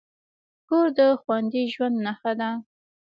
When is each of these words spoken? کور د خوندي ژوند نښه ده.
کور 0.67 0.87
د 0.97 0.99
خوندي 1.21 1.63
ژوند 1.73 1.95
نښه 2.05 2.31
ده. 2.39 2.49